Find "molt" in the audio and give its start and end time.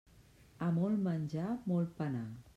0.77-1.03, 1.75-1.95